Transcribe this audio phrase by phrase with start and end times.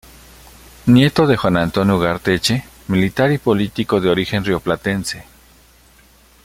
[0.87, 5.25] Nieto de Juan Antonio Ugarteche, militar y político de origen rioplatense.